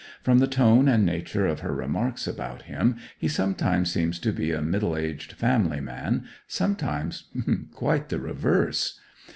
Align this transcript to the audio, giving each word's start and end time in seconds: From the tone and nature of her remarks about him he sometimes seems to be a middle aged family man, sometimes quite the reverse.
From 0.23 0.39
the 0.39 0.47
tone 0.47 0.87
and 0.87 1.05
nature 1.05 1.45
of 1.45 1.59
her 1.59 1.75
remarks 1.75 2.25
about 2.25 2.63
him 2.63 2.95
he 3.19 3.27
sometimes 3.27 3.91
seems 3.91 4.17
to 4.21 4.33
be 4.33 4.51
a 4.51 4.59
middle 4.59 4.97
aged 4.97 5.33
family 5.33 5.79
man, 5.79 6.23
sometimes 6.47 7.25
quite 7.75 8.09
the 8.09 8.17
reverse. 8.17 8.99